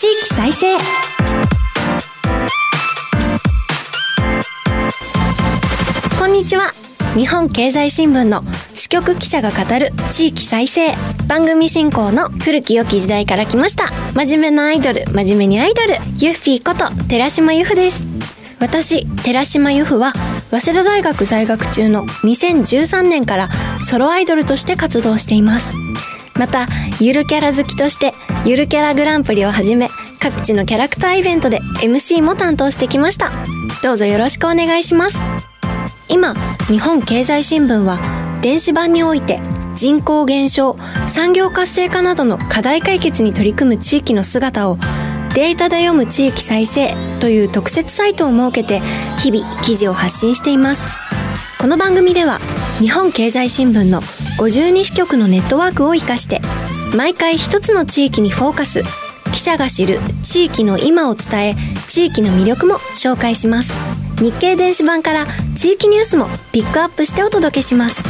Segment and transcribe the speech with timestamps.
[0.00, 0.78] 地域再生
[6.16, 6.72] こんにちは。
[7.16, 10.94] 日本経済新聞の支局記者が語る地域再生
[11.26, 13.90] 番組進行の古き良き時代から来ました。
[14.14, 15.94] 真面目なアイドル真面目にアイドル。
[15.94, 18.04] ユッフィーこと寺島由布です。
[18.60, 20.12] 私寺島由布は
[20.52, 23.48] 早稲田大学在学中の2013年から
[23.84, 25.74] ソロアイドルとして活動しています。
[26.38, 26.66] また
[27.00, 28.12] ゆるキャラ好きとして
[28.44, 29.88] ゆるキャラグランプリをはじめ
[30.20, 33.30] 各地のキャラクターイベントで MC も担当してきました。
[33.82, 35.18] どうぞよろしくお願いします。
[36.08, 36.34] 今
[36.66, 37.98] 日本経済新聞は
[38.40, 39.40] 電子版において
[39.74, 44.78] 人口減少産業活性化などの課題解決に取り組む地域の姿を
[45.34, 48.80] データで読む地域再生という特設サイトを設けて
[49.20, 50.90] 日々記事を発信しています。
[51.60, 52.38] この番組では
[52.78, 54.00] 日本経済新聞の
[54.38, 56.40] 52支局のネットワークを活かして
[56.96, 58.82] 毎回一つの地域にフォーカス。
[59.32, 61.54] 記者が知る地域の今を伝え
[61.88, 63.74] 地域の魅力も紹介します。
[64.22, 68.02] 日経電子版から地域ニュースもピックアップしてお届けします。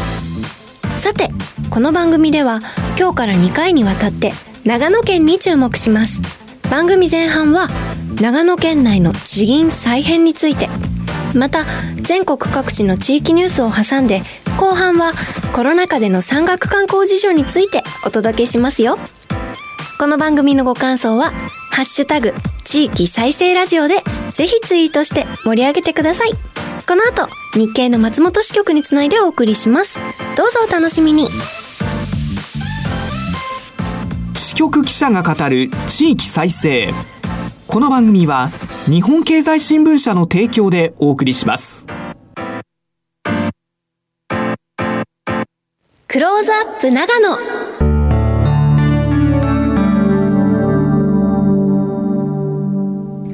[1.00, 1.30] さて
[1.70, 2.60] この番組では
[2.98, 4.32] 今日から2回にわたって
[4.64, 6.20] 長野県に注目します。
[6.70, 7.68] 番組前半は
[8.20, 10.68] 長野県内の地銀再編について
[11.34, 11.64] また
[11.96, 14.22] 全国各地の地域ニュースを挟んで
[14.58, 15.12] 後半は
[15.52, 18.98] コロナ禍での山岳観光事情についてお届けしますよ。
[20.00, 21.32] この番組のご感想は
[21.70, 22.34] 「ハッシュタグ
[22.64, 24.02] 地域再生ラジオ」で
[24.34, 26.32] ぜひツイートして盛り上げてください。
[26.86, 30.00] この後日経の松本支局につないでお送りします。
[30.36, 31.28] どうぞお楽しみに。
[34.34, 36.92] 支局記者が語る地域再生。
[37.68, 38.50] この番組は
[38.86, 41.86] 日本経済新聞社の提供でお送りします。
[46.10, 47.36] クローズアップ長野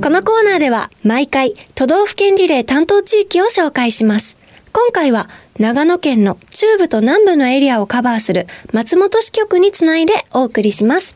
[0.02, 4.36] このコーナーでは毎回都道府県リレー担当地域を紹介します。
[4.72, 5.28] 今回は
[5.60, 11.14] 長野県の中部と南部のエリアをカバーする松本支局につないでお送りします。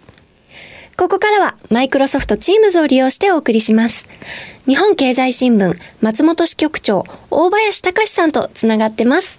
[0.98, 4.08] ここからはマイクロソフトチームズを利用してお送りします。
[4.66, 9.38] 日本経済新聞松本支局長大林隆さんとつながってます。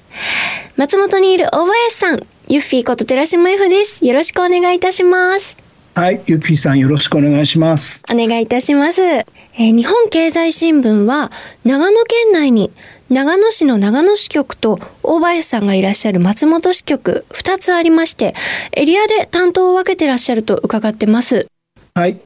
[0.78, 4.06] 松本にいる大林さん、ユッフィーこと寺島 F です。
[4.06, 5.69] よろしくお願いいたします。
[6.00, 8.04] はい、ゆっぴーさんよろしくお願いします。
[8.10, 9.02] お願いいたします。
[9.02, 11.30] えー、日本経済新聞は
[11.66, 12.72] 長野県内に
[13.10, 18.34] 長野市の長野支局と大林さんがいらっしゃる松本支局2つありまして、
[18.72, 21.50] エリアで担当を分けてらっしゃると伺ってます。
[21.94, 22.18] はい。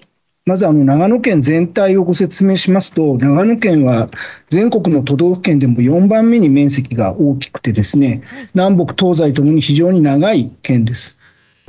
[0.46, 4.08] まずあの長野県全体をご説明しますと、長野県は
[4.50, 8.22] 全国の都道府県でも4番目に面積が大きくてですね、
[8.54, 11.18] 南北東西ともに非常に長い県です。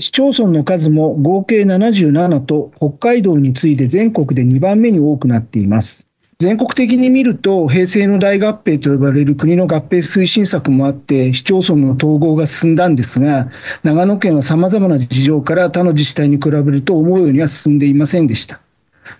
[0.01, 6.09] 市町村の数も合計77と北海道に次いで全国で2番目に多くなっています。
[6.41, 13.49] 全国的に見ると平成の大合併と呼ばれる国の合併推進策もあって市町村の統合が進んだんですが
[13.85, 18.61] 長野県はさまざまな事情から他の自治体に比べると思うようには進んでいませんでした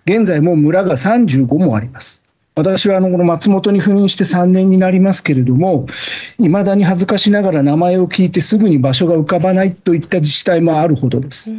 [0.07, 2.24] 現在も村が35もあります
[2.57, 5.87] 私はあのこの松本に赴任して3年になりますけれども、
[6.39, 11.53] いまだに恥ずかしながら名前を聞いてすぐに場所が浮かばないといった自治体もあるほどです。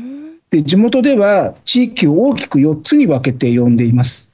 [0.52, 4.32] で地元では地域を大きく4つに分けて呼んでいます。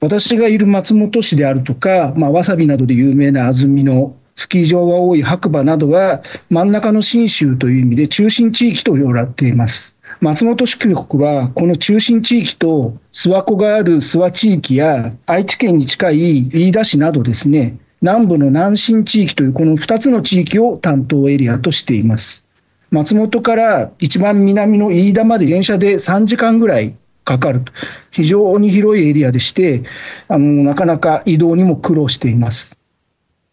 [0.00, 9.96] 私がいる松本市であるとか、まあ、わさびなどで有名な安曇野、スキー場が多い白馬などは、真ん中の信州という意味で中心地域と呼ばれています。
[10.20, 22.44] 松本市局は、この中心地域と諏訪湖がある諏訪地域や、愛知県に近い飯田市などですね、南部の南進地域というこの2つの地域を担当エリアとしています。
[22.90, 27.72] 松本から一番南の飯田まで電車で3時間ぐらいかかると、
[28.10, 29.84] 非常に広いエリアでして、
[30.26, 32.81] あのなかなか移動にも苦労しています。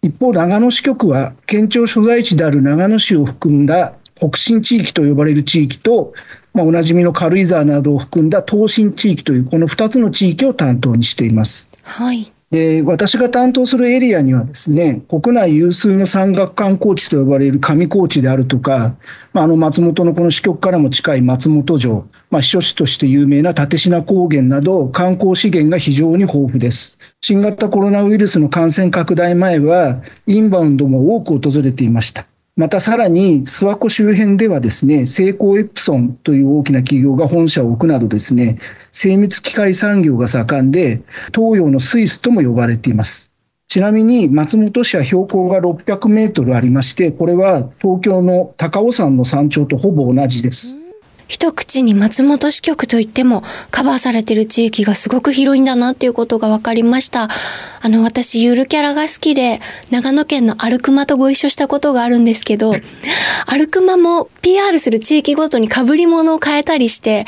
[0.02, 6.14] 一方、長野支局は県庁所在地である長野市を含んだ北進地域と呼ばれる地域と、
[6.54, 11.70] まあ、おなじみの軽井沢などを含んだ東進地域というこの2つの地域を担当にしています。
[11.84, 18.96] はいで私が担当するエリアにはですね国内有数の山岳観光地と呼ばれる上高地であるとか、
[19.34, 26.98] まあ、あの松本のこの支局からも近い松本城、まあ、避暑地として有名な立科高原など観光資源が非常に豊富です。
[27.22, 32.26] 新型コロナウイルスの感染拡大前はインバウンドも多く訪れていました。
[32.60, 38.60] またさらに諏訪湖周辺ではですね、セイコーエプソンという大きな企業が本社を置くなどですね、
[38.92, 41.02] 精密機械産業が盛んで、
[41.34, 43.32] 東洋のスイスとも呼ばれています。
[43.70, 50.79] ちなみに松本市は標高が600メートルありまして、これは東京の高尾山の山頂とほぼ同じです。
[51.30, 57.30] 一口に松本支局といってもカバーされてる地域がすごく広いんだなっていうことが分かりました。
[57.82, 59.62] あの、私、ゆるキャラが好きで、
[59.92, 62.74] 長野県のアルクマとご一緒したことがあるんですけど、
[63.46, 67.26] アルクマも PR する地域ごとに被り物を変えたりして、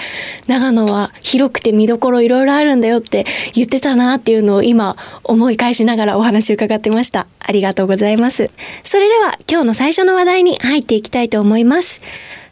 [0.48, 7.28] 長野は広くて見どころいろいろあるんだよって言ってたなっていうのを今思い返しながらお話伺ってました。
[7.40, 8.50] ありがとうございます。
[8.84, 12.02] それでは今日の最初の話題に入っていきたいと思います。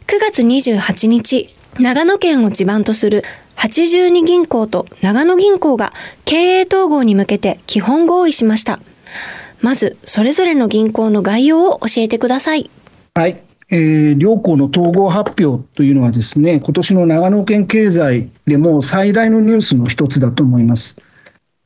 [0.10, 3.24] 9月28日、長野県を地盤とする
[3.58, 5.94] 82銀行と長野銀行が
[6.26, 8.80] 経営統合に向けて基本合意しました。
[9.62, 12.72] まず、それぞれの銀行の概要を教えてください。
[13.14, 13.40] はい。
[13.70, 20.98] えー、両行の統合発表というのはですね、今年の長野県経済でも最大のニュースの一つだと思います。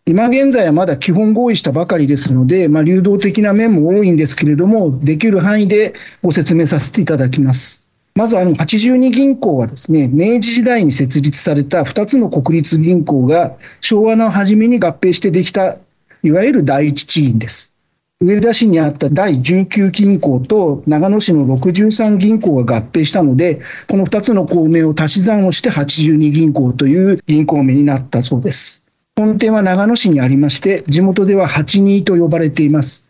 [0.05, 7.82] 今現在はまだ基本合意したばかりですので、まあ、流動的な面も多いんですけれども、できる範囲でご説明させていただきます。
[8.15, 15.77] まずあの82銀行はですね、明治時代に設立された2つの国立銀行が昭和の初めに合併してできた、
[16.21, 17.73] いわゆる第一地銀です。
[18.21, 28.85] 上田市にあった第19銀行と長野市の63銀行が合併したので、この2つの校名を足し算をして82銀行という銀行名になったそうです。
[29.17, 33.05] 本店は長野市にありまして、地元では82と呼ばれています。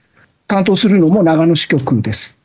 [0.48, 2.43] 担当するのも長野支局です。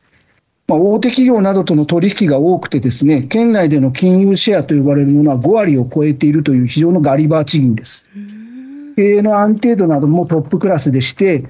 [0.69, 8.05] まあ、大手企業などとの取引が多くてですね、県内での金融シェアと呼ばれるものは5割を超えているという非常のガリバー地銀です。
[8.97, 11.45] 経営の安定度などもトップクラスでして、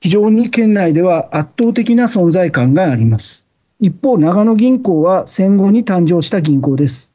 [0.00, 3.46] 非常に県内では圧倒的な存在感があります。
[3.80, 7.12] 一方、長野銀行は戦後に誕生した銀行です。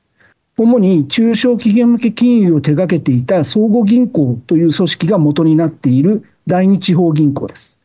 [0.55, 7.78] 主に中小企業向け金融を手掛けていた総合銀行という組織が元になっている第二地方銀行です。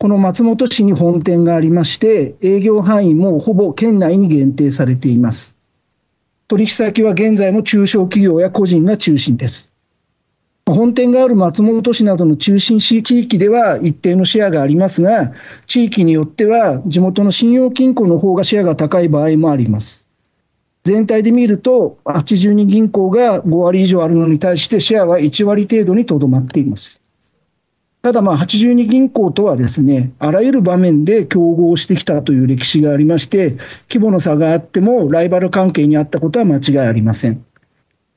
[0.00, 5.58] この松本市に本店がありまして、営業範囲もほぼ県内に限定されています。
[6.46, 9.72] 取引先は現在も中小企業や個人が中心です。
[10.66, 15.32] 本店がある松本市などの中心市地域では一定のシェアがありますが、
[15.66, 20.06] 地域によっては地元の信用金庫の方がシェアが高い場合もあります。
[20.84, 27.02] 全体で見ると、82銀行が5割以上あるのに対して、シェアは1割程度にとどまっています。
[28.02, 33.56] ただ、まあ、82銀行とはですね、あらゆる場面で競合してきたという歴史がありまして、
[33.90, 37.44] 規模の差があっても、ライバル関係にあったことは間違いありません。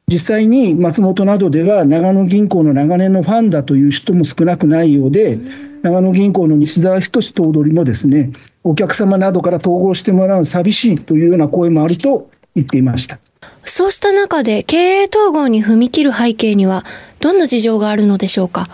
[0.08, 5.40] 実際に松本などでは、長野銀行の長年のファンだという人も少なくないようで、
[5.82, 8.32] 長野銀行の西澤仁頭取もですね、
[8.64, 13.18] お客様などから統合してもらう寂しいというような声もあると言っていました。
[13.66, 16.86] そうした中で経営統合に踏み切る背景には、
[17.20, 18.68] どんな事情があるのでしょうか？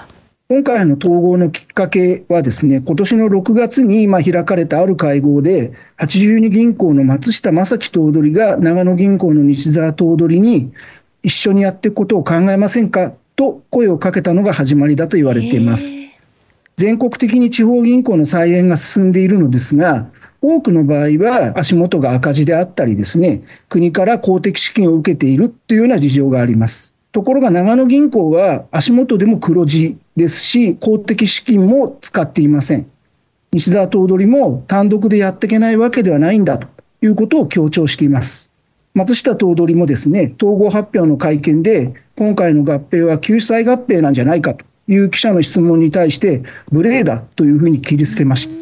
[0.50, 10.72] 今回の統合のきっかけはですね、今年の6月に今開かれたある会合で、82銀行の松下正樹頭取が長野銀行の西澤頭取に
[11.22, 13.12] 一緒にやっていくことを考えませんか？
[13.36, 15.96] と声をかけたのが始まりだと言われています。
[16.78, 20.08] 全国的に地方銀行の再編が進んでいるのですが、
[20.42, 26.96] 多くの場合は足元が赤字であったりですね、国から公的資金を受けているというような事情があります。
[27.18, 32.86] ところが長野銀行は足元でも黒字ですし、公的資金も使っていません。
[33.52, 36.68] 西澤頭取も単独でやっていけないわけではないんだと
[37.02, 38.52] いうことを強調しています。
[38.94, 48.54] 松下頭取もですね、統合発表の会見で、今回の合併は救済合併なんじゃないかという記者の質問に対して、無礼だというふうに切り捨てました。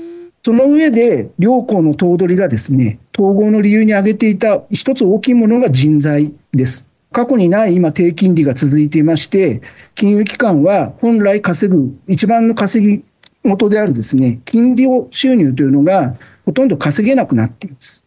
[0.46, 6.88] その上で、両校の頭取がですね、統合の理由に挙げていた一つ大きいものが人材です。
[7.16, 9.62] 過去にない今、低金利が続いていまして、
[9.96, 13.06] 金融機関は本来稼ぐ、一番の稼ぎ
[13.46, 18.04] 元であるですね、金利を収入というのがほとんど稼げなくなっています。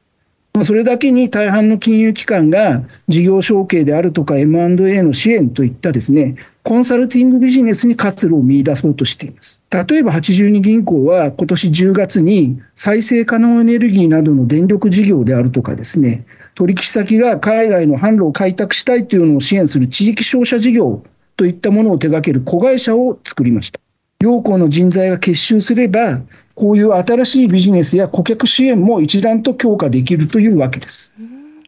[0.63, 9.63] それだけに大半の金融機関が事業承継であるとか M&A の支援といったですね、コンサルティングビジネスに活路を見出そうとしています。
[9.71, 16.27] 例えば82銀行は今年10月に再生可能エネルギーなどの電力事業であるとかですね、
[16.59, 21.05] 取引先が海外の販路を開拓したいというのを支援する地域商社事業
[21.37, 23.79] といったものを手掛ける子会社を作りました。
[24.19, 26.21] 両校の人材が結集すれば、
[26.57, 31.15] こういう新しいビジネスや顧客支援も一段と強化できるというわけです。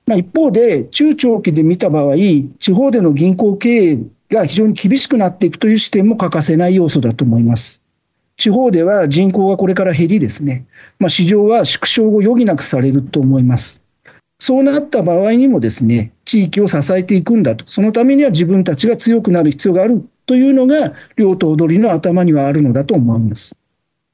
[0.07, 2.17] まあ、一方で、中長期で見た場合、
[2.59, 7.85] 地方での銀行経営が非常に厳しくなっていくという視点も欠かせない要素だと思います。
[8.37, 10.67] 地方では人口がこれから減りですね、
[10.99, 13.80] まあ、市場は縮小を余儀なくされると思います。
[14.41, 23.55] そうなった場合にもですね、地域を支えていくんだと、そのためには自分たちが強くなる必要があるというのが、両党取りの頭にはあるのだと思います。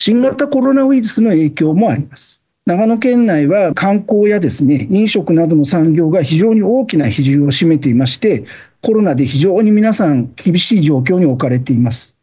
[0.00, 2.42] 新型コロナウイルスの影響もあります。
[2.66, 8.44] 長野県内は観光やですね、飲食などの産業が非常に大きな比重を占めていまして、
[8.82, 12.15] コロナで非常に皆さん厳しい状況に置かれています。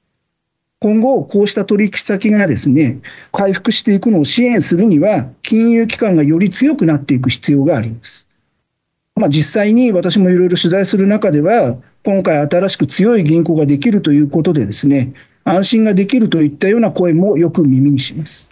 [0.83, 2.99] 今後、こうした取引先がですね、
[3.31, 8.27] 回復していくのを支援するには、金融機関がより強くなっていく必要があります。
[9.15, 15.13] まあ、実際に私もいろいろ取材する中では、今回新しく強い銀行ができるということでですね、
[15.45, 18.51] 安心ができるといったような声もよく耳にします。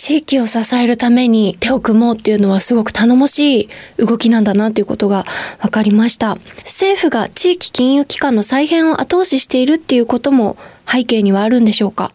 [0.00, 5.26] 地域を支えるために手を組もうっていうのはすごく頼もしい動きなんだなということが
[5.60, 6.38] 分かりました。
[6.60, 10.56] 政府が地域金融機関の再編を後押ししているっていうことも
[10.90, 12.12] 背景にはあるんでしょうか？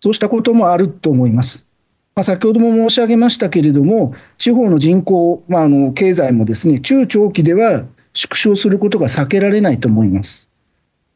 [0.00, 1.66] そうしたこともあると思います。
[2.14, 10.50] まあ、先ほども申し上げましたけれども、地方の人口、まあ、あの経済もですね中長期では縮小することが避けられないと思います。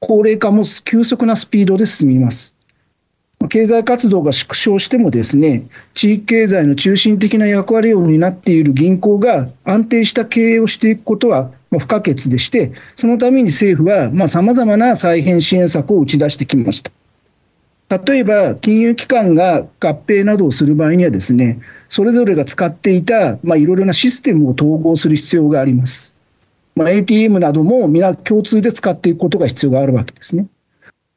[0.01, 2.56] 高齢化も急速なスピードで進みます。
[3.49, 16.91] 経済活動が縮小してもですね、地域経済の中心的な役割を担っている銀行が安定した経営をしていくことは不可欠でして、そのために政府はさまざ、まな再編支援策を打ち出してきました。
[18.05, 26.15] 例えば、金融機関が合併などをする場合にはですね、それぞれが使っていた、まあ、いろいろなシステムを統合する必要があります。
[26.75, 30.47] まあ、ATM なども皆共通で使っていくことが必要があるわけですね。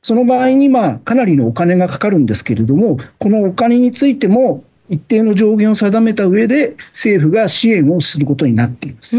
[0.01, 9.17] その場合に、まあ、かなりのお金がかかるんですけれども、このお金についても、一定の上限を定めた上で、政府が支援をすることになっています。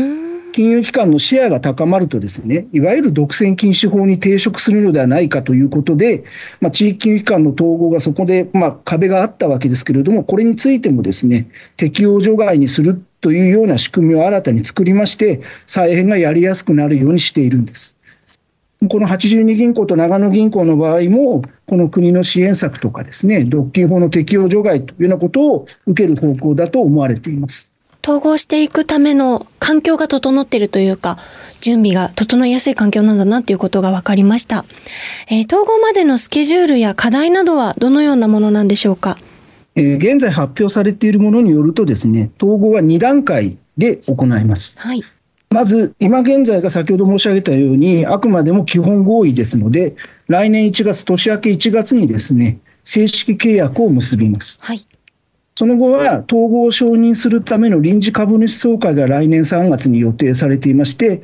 [0.53, 6.25] 金融機関のシェアが高まるとですね、いわゆる独占禁止法に抵触するのではないかということで、
[6.61, 11.47] まあ、地域金融機関の統合がそこで、まあ、壁があったわけですけれども、これについてもですね、
[11.77, 17.97] 適用除外にするというような仕組みを新たに作りまして、再編がやりやすくなるようにしているんです。
[18.89, 27.75] この82銀行と長野銀行の場合も、この国の支援策とかですね、独禁法の適用除外というようなことを受ける方向だと思われています。
[28.03, 31.19] 統合していくための環境が整っているというか、
[31.61, 34.65] 準備が整いやすい環境なんだなということが分かりました。
[35.29, 39.19] えー、統合までのスケジュールや課題などはどのようなものなんでしょうか？
[39.75, 44.81] えー、現在発表されているものによるとですね、統合は2段階で行います。
[44.81, 45.05] はい。
[45.53, 49.97] まず、今現在が先ほど申し上げたように、あくまでも基本合意ですので、
[50.29, 54.61] 来年1月、年明け1月にですね、正式契約を結びます。
[54.63, 54.81] はい、
[55.57, 61.23] その後は、統合を承認するための臨時株主総会が来年3月に予定されていまして、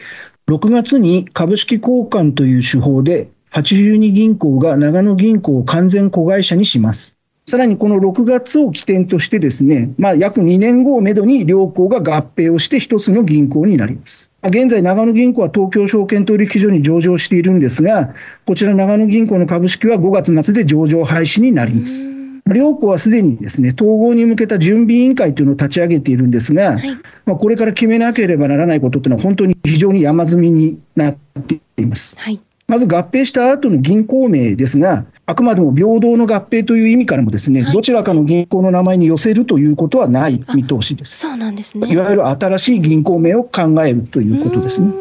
[0.49, 7.16] 6月に株式交換という手法で、82銀行が長野銀行を完全子会社にします。
[7.49, 14.33] さらにこの6月を起点としてですね、まあ、約2年後をめどに両行が合併をして一つの銀行になります。
[14.43, 18.15] 現在、長野銀行は東京証券取引所に上場しているんですが、
[18.47, 22.11] こちら長野銀行の株式は5月末で上場廃止になります。
[22.53, 26.91] 両行はすでにですね、統合に向けた準備委員会というのを立ち上げているんですが、はい、
[27.27, 32.19] まあ、これから決めなければならないことというのは本当に非常に山積みになっています。
[32.19, 41.19] はいまず合併した後の銀行名ですが、あくまでも平等の合併という意味からもですね、はい、どちらかの銀行の名前に寄せるということはない見通しです。
[41.19, 41.93] そうなんですね。
[41.93, 44.93] いわゆる新しい銀行名を考えるということですね。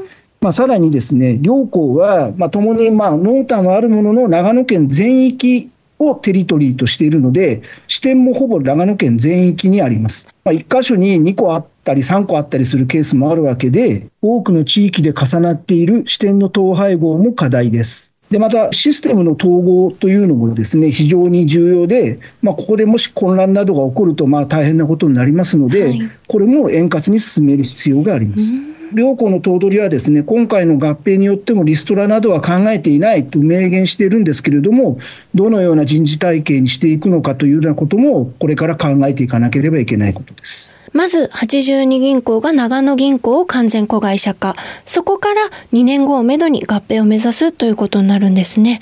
[0.41, 10.27] まあ、さらにですね、両行は、まあ、共に、まあ、濃淡はあるものの、長野県全域をテリトリーとしているので、支店もほぼ長野県全域にあります。
[10.43, 18.14] まあ、1箇所に2個あったり3個あったりするケースもあるわけで、多くの地域で重なっている支店の統廃合も課題です。
[18.35, 28.55] でまた、システムの統合というのもですね非常に重要で、まあ、ここでもし混乱などが起こるとまあ大変なことになりますので、はい、これも円滑に進める必要があります。
[28.95, 34.99] 両校の頭取はですね今回の合併によってもリストラなどは考えていないと明言しているんですけれども、
[35.33, 40.73] どのような人事体系にしていくのかというようなことも、これから考えていかなければいけないことです。
[40.93, 44.55] まず、82銀行が長野銀行を完全子会社化。
[44.85, 45.41] そこから
[45.73, 48.81] 2年後をめどに合併を目指すということになるんですね。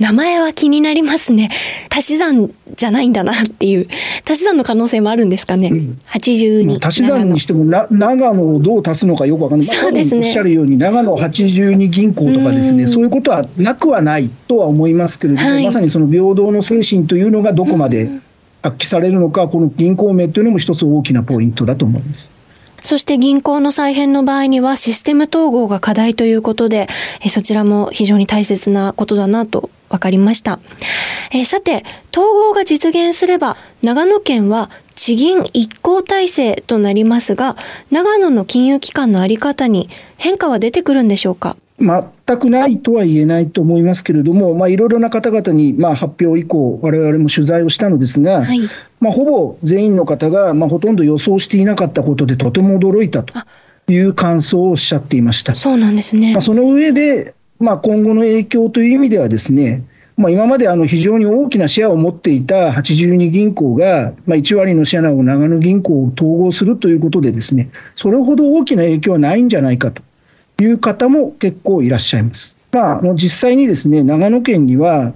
[0.00, 1.50] 名前は気になりますね。
[1.88, 3.86] 足し算じゃないんだなっていう。
[4.28, 5.68] 足し算の可能性もあるんですかね。
[5.68, 6.84] うん、82。
[6.84, 9.68] 足し算にしてもな、長野をどう足すのかよくわかんない。
[9.68, 10.26] そうですね。
[10.26, 18.10] おっしゃるように、長野82銀行とかですね、そういうことはなくはないとは思いますけれども、はい、まさにその平等の精神というのがどこまで
[18.62, 22.32] 発揮されるのか、この銀行名というのも一つ大きなポイントだと思います。
[22.84, 26.86] そして銀行の再編の場合にはシステム統合が課題ということで、
[27.30, 30.60] そちらも非常に大切なことだなと分かりました。
[31.32, 37.56] えさて、統合が実現すれば、長野県は地銀一行体制となりますが、
[37.90, 39.88] 長野の金融機関のあり方に
[40.18, 41.56] 変化は出てくるんでしょうか？
[41.84, 48.60] 全くないとは言えないと思いますけれども、まあ、いろいろな方々にまあ発表以降、われわれも取材をしたのですが、はい、
[49.00, 53.34] まあ、ほぼ全員の方が、まあ、ほとんど予想していなかったことで、とても驚いたと
[53.88, 55.54] いう感想をおっしゃっていました。
[55.54, 59.84] そうなんですね、まあ、その上で、まあ、今後の影響という意味ではですね、
[60.16, 70.02] まあ、今まであの非常に大きなシェアを持っていた82銀行が、まあ、1割のシェアを長野銀行を統合するということでですね、それほど大きな影響はないんじゃないかと
[70.60, 72.56] いう方も結構いらっしゃいます。
[72.72, 75.12] まあ、実際にですね、長野県には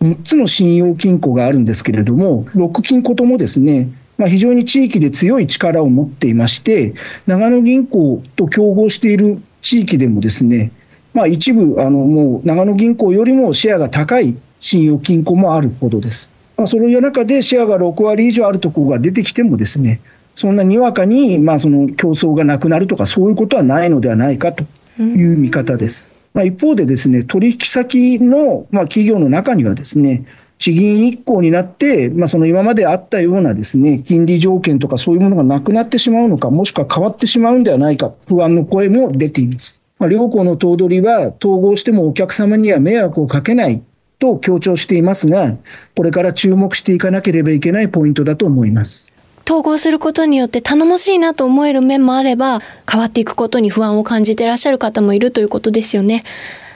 [0.00, 6.94] 6つの信用金庫があるんですけれども、6金庫ともですね、まあ、非常に地域で強い力を持っていまして、
[7.26, 10.72] 長野銀行と競合している地域でもですね、
[11.14, 16.30] まあ、一部、あのもう長野銀行よりもシェアが高い信用金庫もあるほどです。
[16.56, 20.00] まあ、そういう中でシェアが6割以上あるところが出てきてもですね、
[20.34, 24.64] そんなにわかに、まあ、その競争がなくなるとか、そういうことはないのではないかと
[24.98, 26.10] いう見方です。
[26.34, 30.24] まあ、一方でですね、取引先の、まあ、企業の中にはですね、
[30.58, 39.82] 地銀一行になって、まあ、その今まであったようなですね、金利条件とかそういうものがなくなってしまうのか、もしくは変わってしまうんではないか、不安の声も出ています。
[39.98, 43.82] まあ、両行の頭取は、統合してもお客様には迷惑をかけない
[44.18, 45.56] と強調していますが、
[45.96, 49.12] これから注目していかなければいけないポイントだと思います。
[49.48, 52.58] 統合することによって頼もしいなと思える面もあれば、
[52.90, 56.22] 変わっていくことに不安を感じていらっしゃる方もいるということですよね。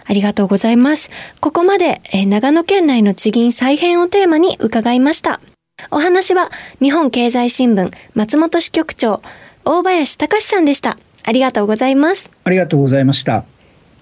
[0.07, 1.11] ありがとうございます。
[1.41, 5.43] ここまで、え長野県内の地銀再編をテーマに伺いました。
[5.91, 6.51] お話は、
[6.81, 9.21] 日本経済新聞松本支局長、
[9.67, 10.97] 大林隆さんでした。
[11.25, 12.33] ありがとうございます。
[12.45, 13.45] ありがとうございました。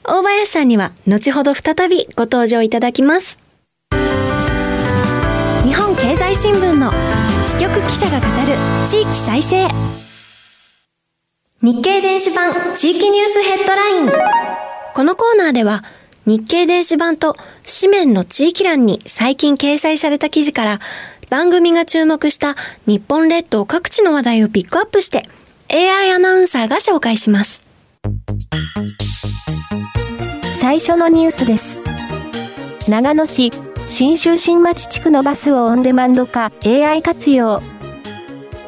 [0.05, 3.40] 大林さんには、後ほど再びご登場いただきます。
[6.03, 6.91] 経済新聞の
[7.45, 8.57] 支局記者が語る
[8.89, 9.69] 地域再生
[11.61, 14.09] 日経電子版地域ニュースヘッドライン
[14.95, 15.85] このコーナーでは
[16.25, 17.37] 日経電子版と
[17.81, 20.81] 紙面の地域欄に最近掲載された記事から
[21.29, 25.25] 番組が注目した日本列島各地の話題をピックアップして
[25.69, 27.65] AI アナウンサーが紹介します。
[30.61, 31.85] 最初のニュースです。
[32.89, 33.53] 長野市
[33.91, 37.61] 新州新町地区のバスをオンデマンド化 AI 活用。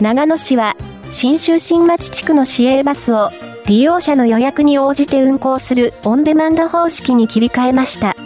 [0.01, 0.75] 長野市は
[1.11, 3.31] 新州新町地区の市営バスを
[3.67, 8.17] 利用者の予約に応じて運行するオンデマンド方式に切り替えました。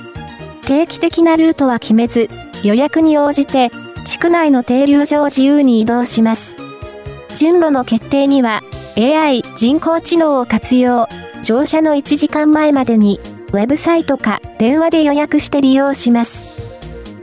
[0.63, 2.29] 定期的なルートは決めず、
[2.65, 3.71] 予約に応じて
[4.07, 6.57] 地区内の停留所を自由に移動します。
[7.37, 8.63] 順路の決定には
[8.97, 11.09] AI 人工知能を活用、
[11.45, 13.21] 乗車の1時間前までに
[13.53, 16.46] ウェブサイトか電話で予約して利用します。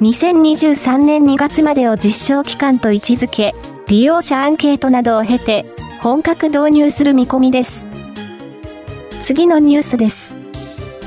[0.04, 3.56] 2023年2月までを実証期間と位置づけ、
[3.88, 5.64] 利用者アンケートなどを経て、
[6.02, 7.88] 本格導入する見込みです。
[9.22, 10.38] 次のニュースです。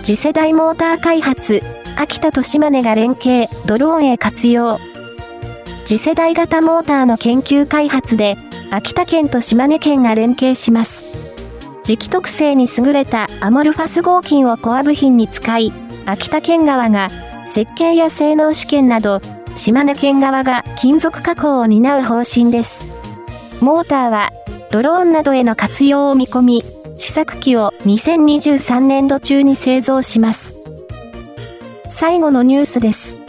[0.03, 1.61] 次世代モーター開発、
[1.99, 4.79] 秋田と島根が連携、ドローンへ活用。
[5.85, 8.39] 次世代型モーターの研究開発で、
[8.71, 11.05] 秋田県と島根県が連携します。
[11.85, 15.71] 磁気特性に優れたアモルファス合金をコア部品に使い、
[16.07, 17.11] 秋田県側が
[17.57, 19.23] 設計や性能試験など、
[19.57, 22.93] 島根県側が金属加工を担う方針です。
[23.63, 24.31] モーターは、
[24.71, 26.65] ドローンなどへの活用を見込み、
[26.99, 30.55] 試作機を2023年度中に製造します。
[31.89, 33.25] 最後のニュースです。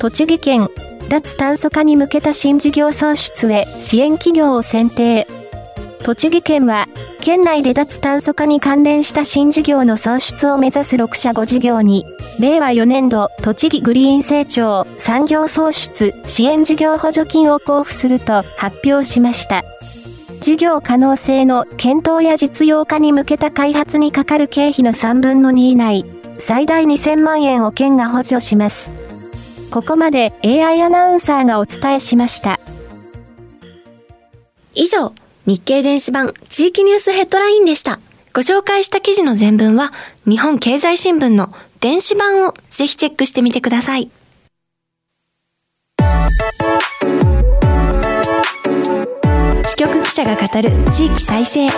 [0.00, 0.68] 栃木県、
[1.08, 5.28] 脱炭素化に向けた新事業創出へ支援企業を選定。
[6.02, 6.88] 栃木県は、
[7.22, 12.04] 県内で脱炭素化に関連した新事業の創出を目指す6社5事業に、
[12.40, 19.62] 令和4年度栃木グリーン成長産業創出支援事業補助金を交付すると発表しました。
[20.40, 26.04] 事業可能性の検討や実用化に向けた開発にかかる経費の3分の2以内、
[26.40, 28.90] 最大2000万円を県が補助します。
[29.70, 32.58] ここまで AI アナウンサーがお伝えしました。
[34.74, 35.12] 以上、
[35.44, 37.98] 日経電子版地域ニュースヘッドラインでした。
[38.32, 39.92] ご紹介した記事の全文は
[40.24, 44.08] 日本経済新聞の電子版をぜひチェックしてみてください。
[49.64, 51.64] 支局記者が語る地域再生。
[51.64, 51.70] 引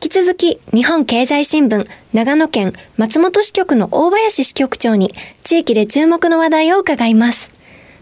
[0.00, 5.12] き続き日本経済新聞長野県松本支局の大林支局長に
[5.44, 7.50] 地域で注目の話題を伺います。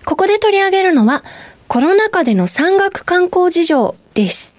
[0.05, 1.25] ここで取り上げるのは
[1.67, 4.55] コロナ禍での山岳観光事情です。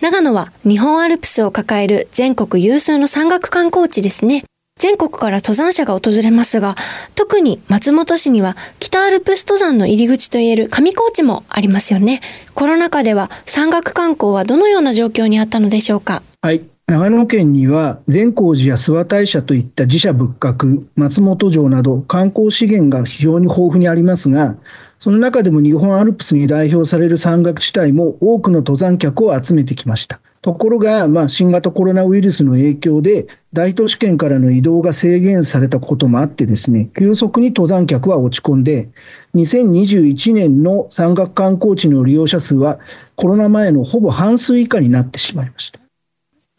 [0.00, 4.44] 長野は日本アルプスを抱える全国有数の山岳観光地ですね。
[4.78, 6.76] 全国から登山者が訪れますが、
[7.14, 12.20] 特に松本市には北アルプス登山の入り口といえる上高地もありますよね。
[12.54, 16.22] コロナ禍では山岳観光はどのような状況にあったのでしょうか？
[16.42, 16.64] はい。
[16.88, 24.56] 長野県には善光寺や諏訪大社といった寺社仏閣、松本城など観光資源が非常に豊富にありますが、
[24.98, 30.20] その中でも日本アルプスに代表される山岳地帯も多くの登山客を集めてきました。
[30.46, 38.88] ところが、まあ、新型コロナウイルスの影響で、大都市圏からの移動が制限されたこともあってですね、急速に登山客は落ち込んで、
[39.34, 42.78] 2021年の山岳観光地の利用者数は
[43.16, 45.80] コロナ前のほぼ半数以下になってしまいました。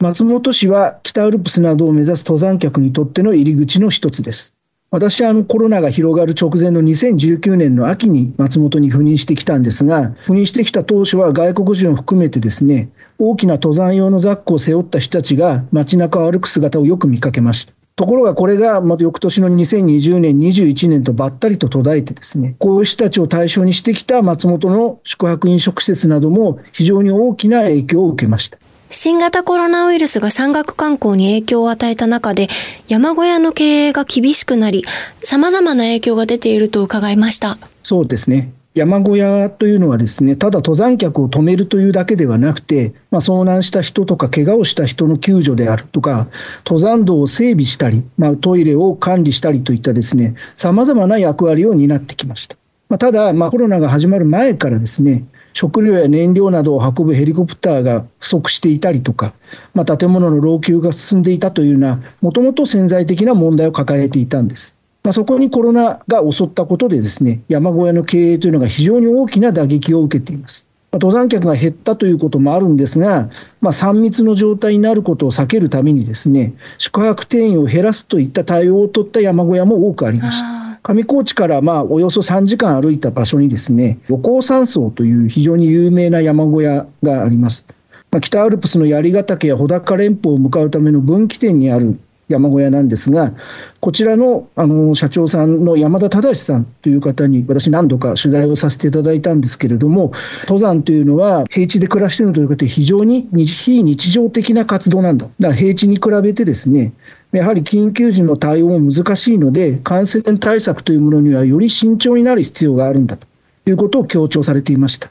[0.00, 4.54] 松本市は北アルプスなどを目指す登山客にとっての入り口の一つです。
[4.90, 17.74] 私はあのコロナが広がる直前の2019年の秋に松本に赴任してきたんですが、赴任してきた当初は外国人を含めてですね、大きな登山用のザックを背負った人たちが街中を歩く姿をよく見かけました。
[17.96, 28.56] ところがこれがまた翌年の2020年、21年とばったりと途絶えてですね、こういう人たちを対象にしてきた松本の宿泊飲食施設なども非常に大きな影響を受けました。
[28.90, 32.48] 新型コロナウイルスが山岳観光に影響を与えた中で、
[32.88, 34.84] 山小屋の経営が厳しくなり、
[35.22, 37.58] 様々な影響が出ていると伺いました。
[37.82, 38.52] そうですね。
[38.74, 46.28] 山小屋というのはですね、ただ登山客を止めるというだけではなくて、まあ、遭難した人とか怪我をした人の救助であるとか、
[46.64, 52.56] 登山道を整備したり、まあ、トイレを管理したりといったですね、様々な役割を担ってきました。
[52.88, 59.34] まあ、ただ、まあ、コロナが始まる前からですね、食料や燃料などを運ぶヘリコプターが不足していたりとか、
[59.74, 64.76] まあ、建物の老朽が進んでいたというような、もともと潜在的な問題を抱えていたんです。
[65.04, 70.68] まあ、そこにコロナが襲ったことで、ですね山小屋の経営というのが非常に大きな打撃を受けています。
[70.90, 73.28] まあ、登山客が減ったということもあるんですが、
[73.60, 80.67] まあ、3密の状態になることを避けるために、ですね宿泊定員を減らすといった対応を取った山小屋も多くありました。
[80.88, 87.66] 上高地からまあおよそ3時間歩いた場所にですね、横尾山荘という非常に有名な山小屋があります。
[88.10, 93.32] まあ、北アルプスの槍ヶ岳や穂高連峰を向かうための分岐点にある山小屋なんですが、
[93.80, 100.12] こちらのあの社長さんの山田忠さんという方に、私、何度か取材をさせていただいたんですけれども、
[100.42, 106.92] 登山というのは、平地で暮らしているということで、非常に非日常的な活動なんだ、だから平地に比べてですね、
[107.32, 113.26] やはり緊急時の対応も難しいので、感染対策というものにはより慎重になる必要があるんだと
[113.66, 115.10] いうことを強調されていました。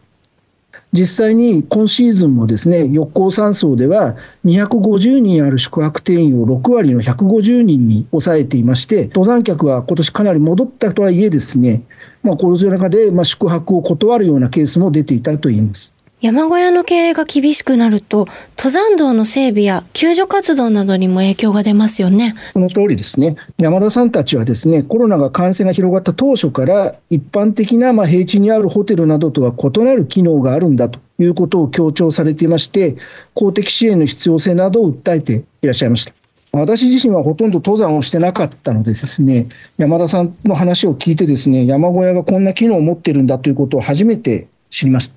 [0.97, 11.83] 実際に今シーズンもですね、横行山荘では250人ある宿泊店員を6割の150人に抑えていまして、登山客は今年かなり戻ったとはいえですね、
[12.23, 15.96] まあ、この中でま宿泊を断るようなケースも出ていたといいます。
[16.19, 18.27] 山小屋の経営が厳しくなると、
[18.57, 22.33] 登山道の整備や救助活動などにも影響が出ますよね。
[22.53, 23.35] その通りですね。
[23.59, 32.95] 山田さんたちはですね、コロナが感染が広がった当初から、一般的なま平地にあるホテルなどとは異なる機能があるんだということを強調されていまして、
[33.35, 36.13] 公的支援の必要性などを訴えていらっしゃいました。
[36.51, 45.13] 私自身はほとんど登山をしてなかったのでですね、山田さんの話を聞いてですね、山小屋がこんな機能を持ってるんだということを初めて知りました。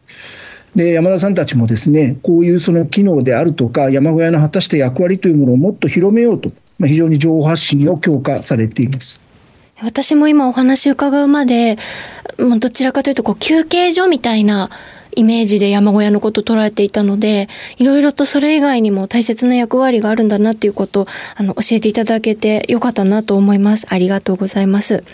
[0.75, 9.25] で山田さんたちもですねこういうその機能であるとか山小屋の果たした役割というものをもっと広めようと、まあ、非常に情報発信を強化されています。
[9.83, 11.79] 私も今お話伺うまで、
[12.37, 14.69] どちらかというとこう休憩所みたいな
[15.17, 23.87] イメージで山小屋のこと捉えていたので、いろいろとそれ以外にも大切な役割があるんだなっていうことをあの教えていただけてよかったなと思います。
[23.91, 25.05] ありがとうございます。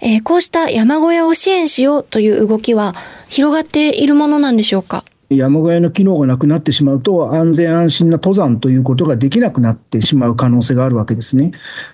[0.00, 2.94] えー、こうした山小屋を支援しようという動きは
[3.28, 5.04] 広がっているものなんでしょうか？
[5.30, 11.52] 山小屋の機能がなくなってしまうと、安全安心な登山ということができなくなってしまう可能性があるわけですね。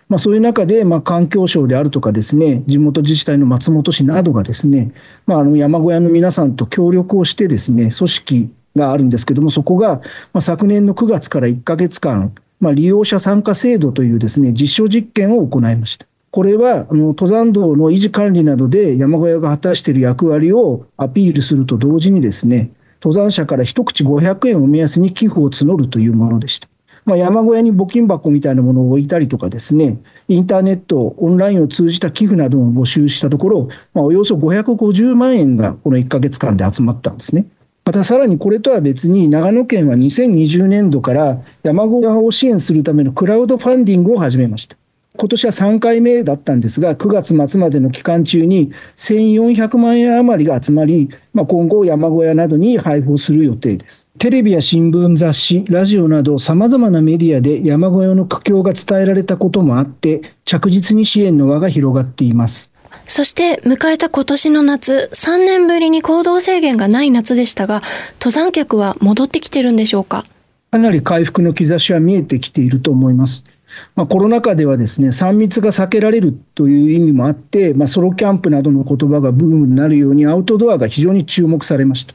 [0.08, 4.92] まあ、そういう中で、まあ、環境省であるとかですね、地元自治体の松本市などがですね、
[5.26, 9.96] まあ、あの山小屋の皆さんと協力をしてですね、組織があるんですけども、そこが、
[10.32, 16.06] まあ、昨年の9月から1ヶ月間、まあ、利用者参加制度というですね、実証実験を行いました。
[16.30, 22.72] これはあの登山道の維持管理などで山小屋が果たしている役割をアピールすると同時にですね、
[23.04, 26.68] 登山者から一口500円を目安に寄付を募るというものでした。
[27.04, 37.44] まあ、山小屋に募金箱みたいなものを置いたりとかですね、インターネット、オンラインを通じた寄付などを募集したところ、まあ、およそ550万円がこの1ヶ月間で集まったんですね。
[37.84, 44.78] またさらにこれとは別に、長野県は2020年度から山小屋を支援するためのクラウドファンディングを始めました。
[45.16, 54.08] 今年は3回目だったんですが、9月末までの期間中に1400万円余りが集まり、まあ、今後、山小屋などに配布する予定です。
[54.18, 62.72] テレビや新聞、雑誌、ラジオなど、さまざまなメディアで山小屋の苦境が伝えられたこともあって、着実に支援の輪が広がっています。
[63.06, 67.82] そして迎えた今年の夏、3年ぶりに行動制限がない夏でしたが、
[68.18, 70.24] 登山客は戻ってきてるんでしょうか？
[70.72, 73.44] かなり回復の兆しは見えてきていると思います。
[73.96, 82.14] まあ、コロナ禍ではですね3密が避けられるという意味もあって、まあ、ソロキャンプなどの言葉がブームになるようにアウトドアが非常に注目されました。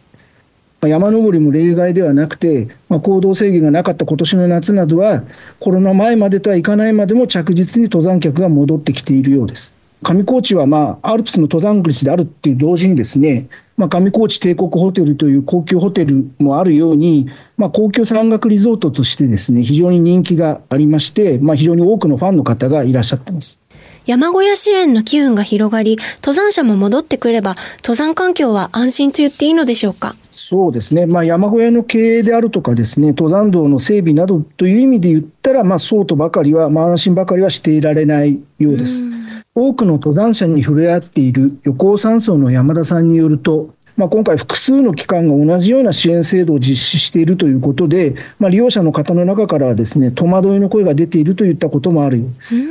[0.81, 5.23] まあ、山登りも例外ではなくて、まあ、行動制限がなかった今年の夏などは、
[5.59, 9.75] コロナ前までとはいかないまでも着実に登山客が戻ってきているようです。
[10.01, 17.27] 上高地は、まあ、アルプスの登山口であるっていう同時にですね、まあ、上高地帝国ホテルという高級ホテルもあるように、
[17.59, 23.59] まあ、高級山岳リゾートとしてですね、非常に人気がありまして、まあ、非常に多くのファンの方がいらっしゃってます。
[24.05, 30.15] 山小屋支援の機運が広がり、登山者も戻ってくれば、登山環境は安心と言っていいのでしょうか？
[30.31, 39.05] そうですね、まあ、山小屋の経営であるとかですね、登山道の整備などという意味で言ったら、まあ、そうとばかりは、まあ、安心ばかりはしていられないようです。
[39.53, 52.63] 多くの登山者に触れ合っている横尾山荘の山田さんによると、まあ、今回、複数の機関が同じような支援制度を実施しているということで、まあ、利用者の方の中からはですね戸惑いの声が出ているといったこともあるようです。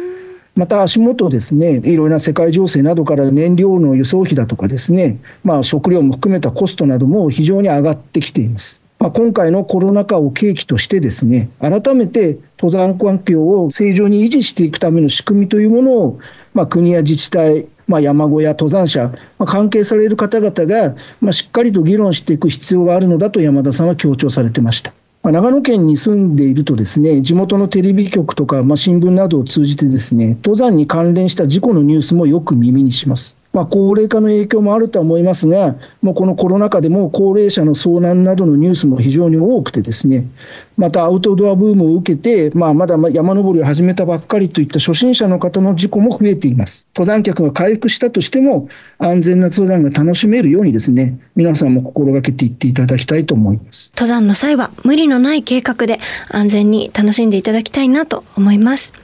[0.56, 8.82] また足元ですね、いろいろな世界情勢などから燃料の輸送費だとかですね、まあ、食料も含めたコストなども非常に上がってきています。
[8.98, 16.20] まあ、今回のコロナ禍を契機としてですね、改めて登山環境を正常に維持していくための仕組みというものを、
[16.54, 24.92] まあ、国や自治体、まあ、山小屋、登山者、まあ、関係される方々が、まあ、しっかりと議論していく必要があるのだと山田さんは強調されてました。
[25.22, 33.38] まあ、長野県に住んでいるとですね、地元のテレビ局とか、まあ、新聞などを通じてですね、登山に関連した事故のニュースもよく耳にします。
[33.59, 40.29] まあ、高齢化の影響もあるとは思いますが、もうこのコロナ禍でも高齢者の遭難などのニュースも非常に多くてですね、
[40.77, 46.87] またアウトドアブームを受けて、まあ、まだ山登りを始めたばっかりといった初心者の方の事故も増えています。
[46.94, 48.68] 登山客が回復したとしても、
[48.99, 53.90] 安全な登山が楽しめるようにですね、皆さんも心がけていっていただきたいと思います。
[53.97, 55.99] 登山の際は無理のない計画で
[56.31, 58.94] 安全に楽しんでいただきたいなと思います。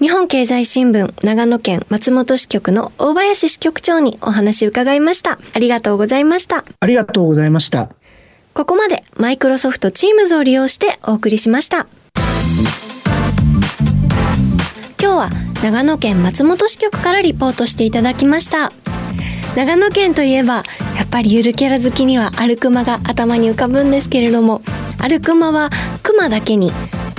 [0.00, 5.38] 日本経済新聞長野県松本支局の大林支局長にお話伺いました。
[5.52, 6.64] ありがとうございました。
[6.80, 7.90] ありがとうございました。
[8.54, 11.86] ここまでマイクロソフトチームズを利用してお送りしました。
[15.00, 15.30] 今日は
[15.62, 18.72] 長野県松本支局からリポートしていただきました。
[19.56, 20.64] 長野県といえば、
[20.96, 24.62] やっぱりゆるキャラ好きにはアルクマが頭に浮かぶんですけれども、
[24.98, 25.70] アルクマは
[26.02, 26.72] クマだけに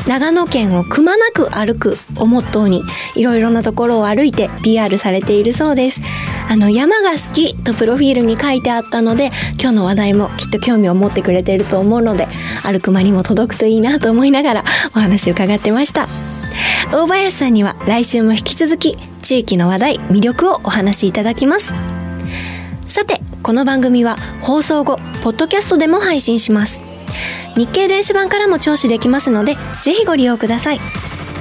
[0.08, 2.84] 長野県をくまなく歩くをモットーに
[3.16, 6.02] いろいろなところを歩いて PR されているそうです。
[6.48, 12.28] あの山が好きとプロフィールに書いてあったので今日の話題もきっと興味を持ってくれていると思うので
[12.62, 14.64] 歩く間にも届くといいなと思いながら
[14.96, 16.08] お話を伺ってました。
[16.92, 21.95] 大林さんには来週も引き続き地域の話題魅力をお話しいただきます。
[22.88, 26.82] さてこの番組は放送後ポッドキャストでも配信します。
[27.56, 30.80] 日経電子版からも聴取できますので、ぜひご利用ください。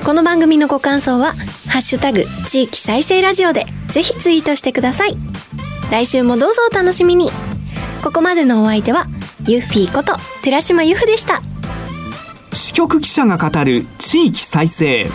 [0.05, 1.35] この番組のご感想は、
[1.67, 5.17] ハッシュタグ、地域再生ラジオで、ぜひツイートしてください。
[5.91, 7.31] 来週もどうぞお楽しみに。
[8.03, 9.07] ここまでのお相手は、
[9.49, 11.43] ユッフィーこと、寺島由布でした。
[12.53, 15.11] 支局記者が語る地域再生。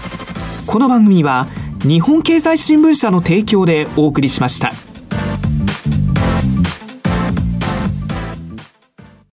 [0.67, 1.47] この番組は、
[1.83, 4.73] 日本経済新聞社の提供でお送りしました。